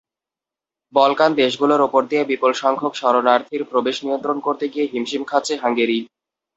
Balkan 0.93 1.31
দেশগুলোর 1.41 1.81
ওপর 1.87 2.01
দিয়ে 2.09 2.23
বিপুলসংখ্যক 2.25 2.93
শরণার্থীর 2.95 3.61
প্রবেশ 3.71 3.95
নিয়ন্ত্রণ 4.05 4.37
করতে 4.45 4.65
গিয়ে 4.73 4.85
হিমশিম 4.93 5.23
খাচ্ছে 5.27 5.53
হাঙ্গেরি। 5.63 5.99